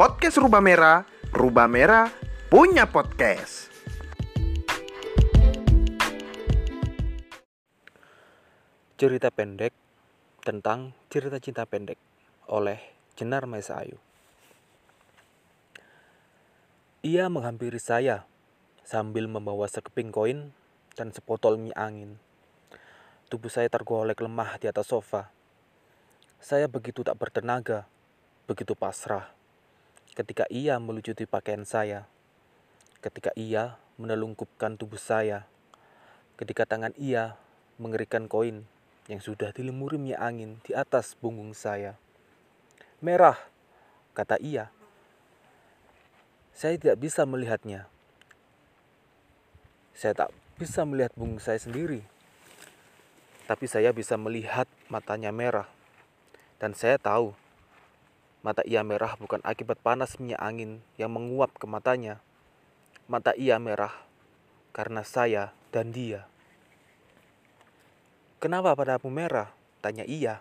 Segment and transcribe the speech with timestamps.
[0.00, 2.08] podcast Rubah Merah, Rubah Merah
[2.48, 3.68] punya podcast.
[8.96, 9.76] Cerita pendek
[10.40, 12.00] tentang cerita cinta pendek
[12.48, 12.80] oleh
[13.12, 14.00] Jenar Maesa Ayu.
[17.04, 18.24] Ia menghampiri saya
[18.80, 20.56] sambil membawa sekeping koin
[20.96, 22.16] dan sepotol mie angin.
[23.28, 25.28] Tubuh saya tergolek lemah di atas sofa.
[26.40, 27.84] Saya begitu tak bertenaga,
[28.48, 29.39] begitu pasrah.
[30.10, 32.10] Ketika ia melucuti pakaian saya,
[32.98, 35.46] ketika ia menelungkupkan tubuh saya,
[36.34, 37.38] ketika tangan ia
[37.78, 38.66] mengerikan koin
[39.10, 41.98] yang sudah dilemuri angin di atas punggung saya.
[43.00, 43.38] Merah,
[44.12, 44.68] kata ia.
[46.52, 47.88] Saya tidak bisa melihatnya.
[49.96, 50.30] Saya tak
[50.60, 52.04] bisa melihat punggung saya sendiri.
[53.48, 55.66] Tapi saya bisa melihat matanya merah.
[56.60, 57.32] Dan saya tahu
[58.40, 62.24] mata ia merah bukan akibat panas minyak angin yang menguap ke matanya.
[63.10, 63.92] Mata ia merah
[64.72, 66.24] karena saya dan dia.
[68.40, 69.52] Kenapa padamu merah?
[69.84, 70.40] Tanya ia.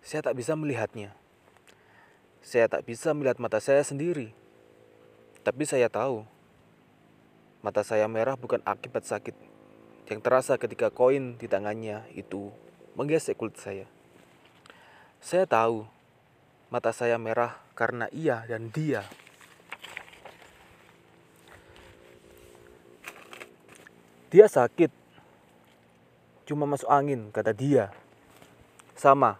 [0.00, 1.12] Saya tak bisa melihatnya.
[2.40, 4.32] Saya tak bisa melihat mata saya sendiri.
[5.44, 6.24] Tapi saya tahu,
[7.60, 9.34] mata saya merah bukan akibat sakit
[10.10, 12.50] yang terasa ketika koin di tangannya itu
[12.98, 13.86] menggesek kulit saya.
[15.22, 15.86] Saya tahu,
[16.66, 19.06] mata saya merah karena ia dan dia.
[24.34, 24.90] Dia sakit,
[26.42, 27.94] cuma masuk angin, kata dia.
[28.98, 29.38] Sama,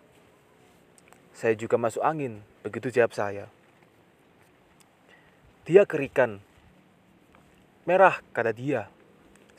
[1.35, 3.51] saya juga masuk angin, begitu jawab saya.
[5.67, 6.39] Dia kerikan.
[7.83, 8.87] Merah, kata dia.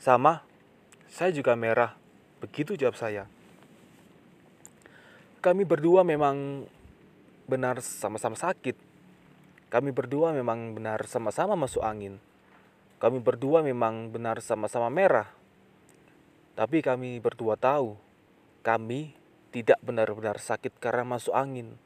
[0.00, 0.40] Sama,
[1.12, 2.00] saya juga merah,
[2.40, 3.28] begitu jawab saya.
[5.44, 6.64] Kami berdua memang
[7.44, 8.80] benar sama-sama sakit.
[9.68, 12.16] Kami berdua memang benar sama-sama masuk angin.
[12.96, 15.28] Kami berdua memang benar sama-sama merah.
[16.56, 17.92] Tapi kami berdua tahu,
[18.64, 19.12] kami
[19.52, 21.76] tidak benar-benar sakit karena masuk angin.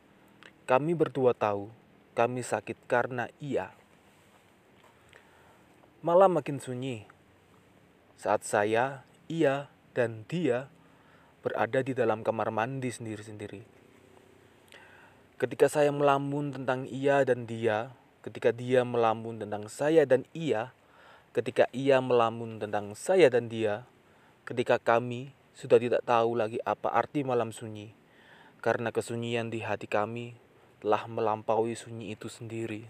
[0.62, 1.66] Kami berdua tahu,
[2.14, 3.74] kami sakit karena ia.
[6.06, 7.10] Malam makin sunyi.
[8.14, 9.66] Saat saya, ia,
[9.98, 10.70] dan dia
[11.42, 13.62] berada di dalam kamar mandi sendiri-sendiri.
[15.38, 17.94] Ketika saya melamun tentang ia dan dia,
[18.26, 20.74] ketika dia melamun tentang saya dan ia,
[21.30, 23.86] ketika ia melamun tentang saya dan dia,
[24.42, 27.94] ketika kami sudah tidak tahu lagi apa arti malam sunyi,
[28.58, 30.34] karena kesunyian di hati kami
[30.82, 32.86] telah melampaui sunyi itu sendiri.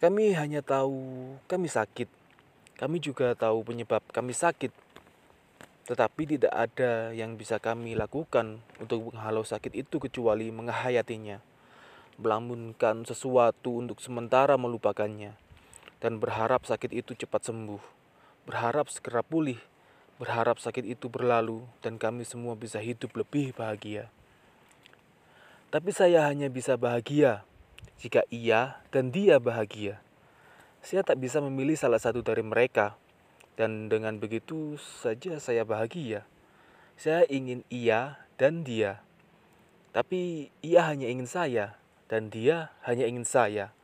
[0.00, 2.08] Kami hanya tahu kami sakit,
[2.80, 4.72] kami juga tahu penyebab kami sakit,
[5.88, 11.40] tetapi tidak ada yang bisa kami lakukan untuk menghalau sakit itu kecuali menghayatinya,
[12.20, 15.32] melamunkan sesuatu untuk sementara melupakannya
[16.00, 17.80] dan berharap sakit itu cepat sembuh,
[18.44, 19.60] berharap segera pulih,
[20.20, 24.12] berharap sakit itu berlalu, dan kami semua bisa hidup lebih bahagia.
[25.72, 27.48] Tapi saya hanya bisa bahagia
[27.96, 29.96] jika ia dan dia bahagia.
[30.84, 32.99] Saya tak bisa memilih salah satu dari mereka,
[33.60, 36.24] dan dengan begitu saja saya bahagia.
[36.96, 39.04] Saya ingin ia dan dia,
[39.92, 41.76] tapi ia hanya ingin saya,
[42.08, 43.76] dan dia hanya ingin saya.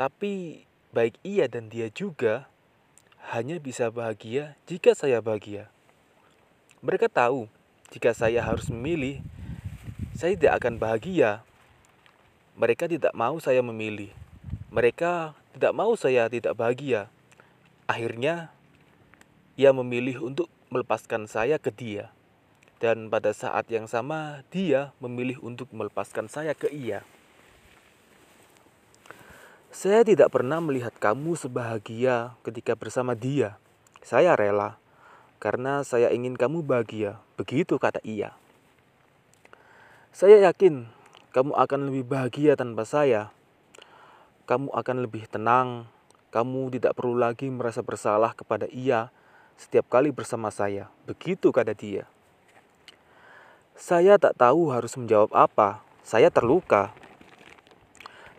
[0.00, 0.64] Tapi
[0.96, 2.48] baik ia dan dia juga
[3.36, 5.68] hanya bisa bahagia jika saya bahagia.
[6.80, 7.52] Mereka tahu
[7.92, 9.20] jika saya harus memilih,
[10.16, 11.44] saya tidak akan bahagia.
[12.56, 14.08] Mereka tidak mau saya memilih.
[14.72, 17.10] Mereka tidak mau saya tidak bahagia.
[17.90, 18.54] Akhirnya,
[19.58, 22.14] ia memilih untuk melepaskan saya ke dia.
[22.80, 27.04] Dan pada saat yang sama, dia memilih untuk melepaskan saya ke ia.
[29.68, 33.60] Saya tidak pernah melihat kamu sebahagia ketika bersama dia.
[34.00, 34.80] Saya rela,
[35.38, 37.20] karena saya ingin kamu bahagia.
[37.36, 38.32] Begitu kata ia.
[40.10, 40.90] Saya yakin
[41.30, 43.30] kamu akan lebih bahagia tanpa saya.
[44.50, 45.86] Kamu akan lebih tenang.
[46.34, 49.14] Kamu tidak perlu lagi merasa bersalah kepada ia
[49.54, 50.90] setiap kali bersama saya.
[51.06, 52.10] Begitu kata dia.
[53.78, 55.86] Saya tak tahu harus menjawab apa.
[56.02, 56.90] Saya terluka.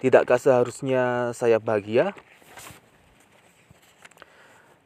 [0.03, 2.11] Tidakkah seharusnya saya bahagia?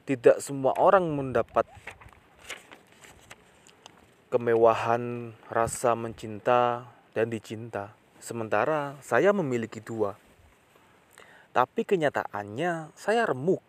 [0.06, 1.66] Tidak semua orang mendapat
[4.30, 6.86] kemewahan rasa mencinta
[7.18, 10.20] dan dicinta, sementara saya memiliki dua.
[11.56, 13.64] Tapi kenyataannya saya remuk.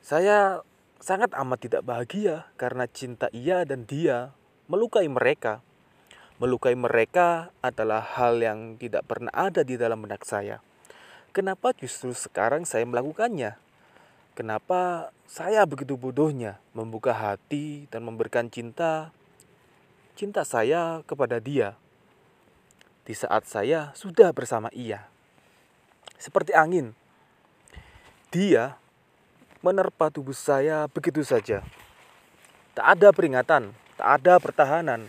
[0.00, 0.64] Saya
[0.96, 4.32] sangat amat tidak bahagia karena cinta ia dan dia
[4.64, 5.60] melukai mereka.
[6.40, 10.64] Melukai mereka adalah hal yang tidak pernah ada di dalam benak saya.
[11.36, 13.60] Kenapa justru sekarang saya melakukannya?
[14.32, 19.12] Kenapa saya begitu bodohnya membuka hati dan memberikan cinta
[20.16, 21.76] cinta saya kepada dia
[23.04, 25.17] di saat saya sudah bersama ia.
[26.18, 26.98] Seperti angin,
[28.34, 28.74] dia
[29.62, 31.62] menerpa tubuh saya begitu saja.
[32.74, 35.06] Tak ada peringatan, tak ada pertahanan.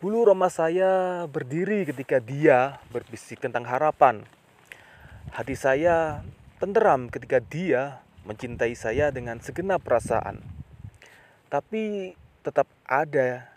[0.00, 4.24] Bulu roma saya berdiri ketika dia berbisik tentang harapan.
[5.32, 6.24] Hati saya
[6.56, 10.40] tenteram ketika dia mencintai saya dengan segenap perasaan.
[11.52, 13.48] Tapi tetap ada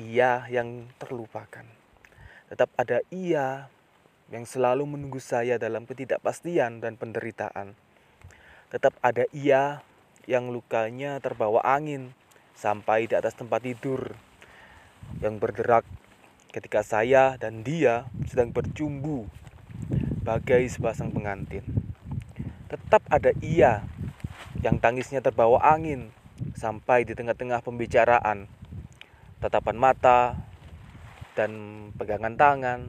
[0.00, 1.64] ia yang terlupakan.
[2.48, 3.68] Tetap ada ia
[4.30, 7.74] yang selalu menunggu saya dalam ketidakpastian dan penderitaan.
[8.70, 9.82] Tetap ada ia
[10.26, 12.14] yang lukanya terbawa angin
[12.54, 14.14] sampai di atas tempat tidur
[15.18, 15.82] yang berderak
[16.54, 19.26] ketika saya dan dia sedang bercumbu
[20.22, 21.66] bagai sepasang pengantin.
[22.70, 23.82] Tetap ada ia
[24.62, 26.14] yang tangisnya terbawa angin
[26.54, 28.46] sampai di tengah-tengah pembicaraan
[29.40, 30.36] tatapan mata,
[31.32, 31.50] dan
[31.96, 32.80] pegangan tangan,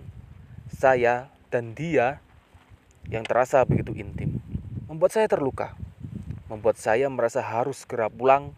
[0.71, 2.23] saya dan dia
[3.11, 4.39] yang terasa begitu intim.
[4.87, 5.75] Membuat saya terluka,
[6.47, 8.55] membuat saya merasa harus segera pulang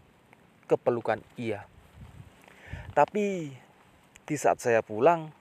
[0.70, 1.66] ke pelukan ia.
[2.94, 3.50] Tapi
[4.24, 5.34] di saat saya pulang,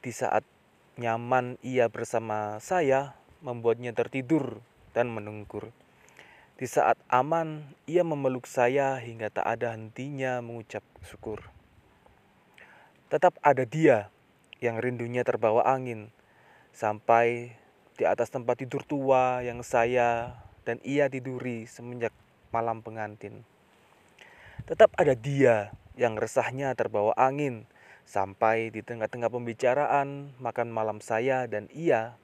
[0.00, 0.42] di saat
[0.96, 3.12] nyaman ia bersama saya,
[3.44, 4.64] membuatnya tertidur
[4.96, 5.70] dan menungkur.
[6.58, 11.46] Di saat aman, ia memeluk saya hingga tak ada hentinya mengucap syukur.
[13.06, 14.10] Tetap ada dia
[14.58, 16.10] yang rindunya terbawa angin
[16.74, 17.54] sampai
[17.98, 22.14] di atas tempat tidur tua yang saya dan ia tiduri semenjak
[22.54, 23.42] malam pengantin.
[24.66, 27.66] Tetap ada dia yang resahnya terbawa angin
[28.06, 32.14] sampai di tengah-tengah pembicaraan makan malam saya dan ia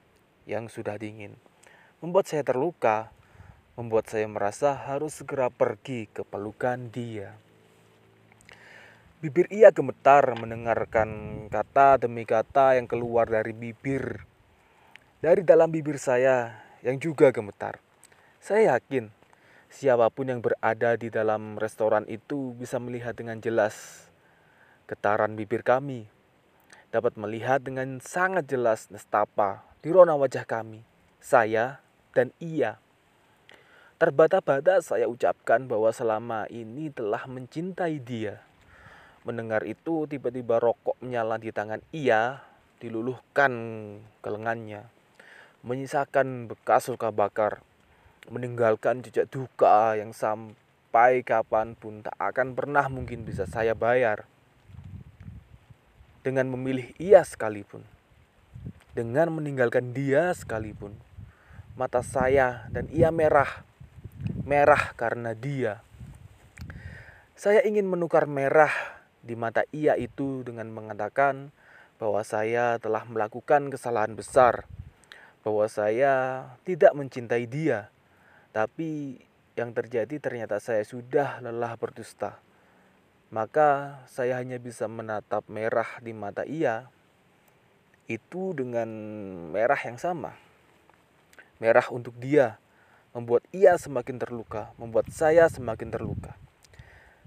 [0.47, 1.35] yang sudah dingin.
[1.99, 3.15] Membuat saya terluka
[3.75, 7.35] membuat saya merasa harus segera pergi ke pelukan dia.
[9.25, 11.09] Bibir ia gemetar mendengarkan
[11.49, 14.21] kata demi kata yang keluar dari bibir.
[15.17, 17.81] Dari dalam bibir saya yang juga gemetar.
[18.37, 19.09] Saya yakin
[19.65, 24.05] siapa pun yang berada di dalam restoran itu bisa melihat dengan jelas
[24.85, 26.05] getaran bibir kami.
[26.93, 30.85] Dapat melihat dengan sangat jelas nestapa di rona wajah kami.
[31.17, 31.81] Saya
[32.13, 32.77] dan ia
[33.97, 38.44] Terbata-bata saya ucapkan bahwa selama ini telah mencintai dia.
[39.25, 42.45] Mendengar itu tiba-tiba rokok menyala di tangan ia,
[42.77, 43.51] diluluhkan
[44.21, 44.85] ke lengannya.
[45.65, 47.65] Menyisakan bekas luka bakar,
[48.29, 54.29] meninggalkan jejak duka yang sampai kapan pun tak akan pernah mungkin bisa saya bayar.
[56.21, 57.81] Dengan memilih ia sekalipun,
[58.93, 60.93] dengan meninggalkan dia sekalipun,
[61.73, 63.65] mata saya dan ia merah
[64.45, 65.81] merah karena dia.
[67.35, 68.94] Saya ingin menukar merah
[69.25, 71.49] di mata ia itu dengan mengatakan
[71.97, 74.69] bahwa saya telah melakukan kesalahan besar,
[75.41, 77.89] bahwa saya tidak mencintai dia,
[78.53, 79.17] tapi
[79.57, 82.37] yang terjadi ternyata saya sudah lelah berdusta.
[83.33, 86.85] Maka saya hanya bisa menatap merah di mata ia
[88.05, 88.85] itu dengan
[89.49, 90.37] merah yang sama.
[91.57, 92.61] Merah untuk dia,
[93.15, 96.37] membuat ia semakin terluka, membuat saya semakin terluka.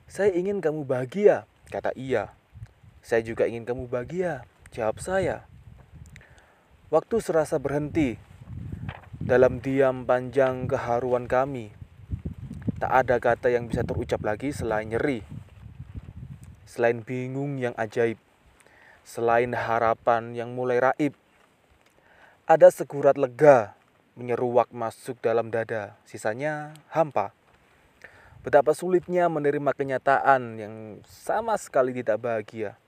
[0.06, 2.32] Saya ingin kamu bahagia, kata ia.
[3.04, 5.44] Saya juga ingin kamu bahagia, jawab saya.
[6.88, 8.16] Waktu serasa berhenti
[9.20, 11.76] dalam diam panjang keharuan kami.
[12.80, 15.20] Tak ada kata yang bisa terucap lagi selain nyeri,
[16.64, 18.16] selain bingung yang ajaib,
[19.02, 21.12] selain harapan yang mulai raib.
[22.48, 23.76] Ada segurat lega
[24.16, 27.37] menyeruak masuk dalam dada, sisanya hampa.
[28.38, 32.78] Betapa sulitnya menerima kenyataan yang sama sekali tidak bahagia.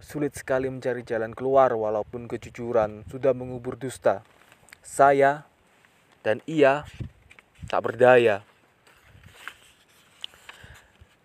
[0.00, 4.24] Sulit sekali mencari jalan keluar walaupun kejujuran sudah mengubur dusta.
[4.80, 5.44] Saya
[6.24, 6.88] dan ia
[7.68, 8.40] tak berdaya.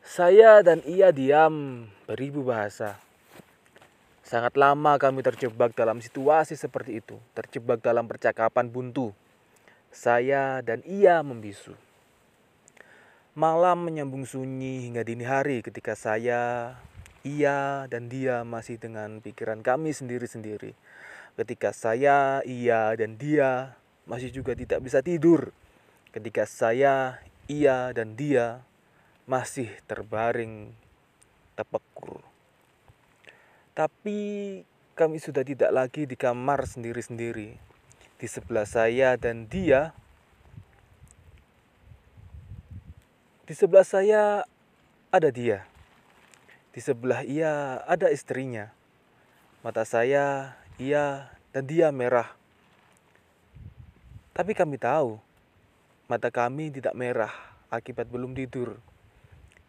[0.03, 2.99] Saya dan ia diam beribu bahasa.
[4.27, 9.15] Sangat lama kami terjebak dalam situasi seperti itu, terjebak dalam percakapan buntu.
[9.87, 11.92] Saya dan ia membisu.
[13.33, 16.77] Malam menyambung sunyi hingga dini hari ketika saya,
[17.25, 20.77] ia, dan dia masih dengan pikiran kami sendiri-sendiri.
[21.33, 23.73] Ketika saya, ia, dan dia
[24.05, 25.49] masih juga tidak bisa tidur.
[26.13, 28.61] Ketika saya, ia, dan dia
[29.25, 30.69] masih terbaring
[31.57, 32.21] tapakur.
[33.73, 34.61] Tapi
[34.93, 37.57] kami sudah tidak lagi di kamar sendiri-sendiri.
[38.21, 39.97] Di sebelah saya dan dia
[43.43, 44.47] Di sebelah saya
[45.11, 45.67] ada dia.
[46.71, 48.71] Di sebelah ia ada istrinya.
[49.59, 52.31] Mata saya, ia, dan dia merah.
[54.31, 55.19] Tapi kami tahu,
[56.07, 57.35] mata kami tidak merah
[57.67, 58.79] akibat belum tidur.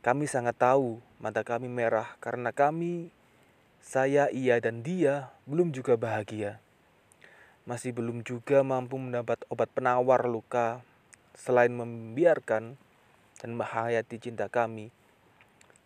[0.06, 3.10] Kami sangat tahu mata kami merah karena kami,
[3.82, 6.62] saya, ia, dan dia belum juga bahagia.
[7.66, 10.78] Masih belum juga mampu mendapat obat penawar luka
[11.34, 12.78] selain membiarkan
[13.44, 14.88] dan menghayati cinta kami.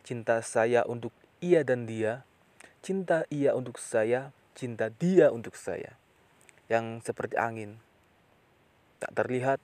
[0.07, 1.11] Cinta saya untuk
[1.43, 2.23] ia dan dia,
[2.87, 5.99] cinta ia untuk saya, cinta dia untuk saya.
[6.71, 7.83] Yang seperti angin,
[9.03, 9.59] tak terlihat,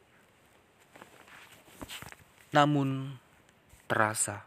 [2.50, 3.14] namun
[3.86, 4.42] terasa.